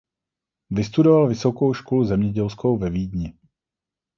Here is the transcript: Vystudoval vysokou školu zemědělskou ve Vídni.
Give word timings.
Vystudoval 0.69 1.27
vysokou 1.27 1.73
školu 1.73 2.03
zemědělskou 2.03 2.77
ve 2.77 2.89
Vídni. 2.89 3.33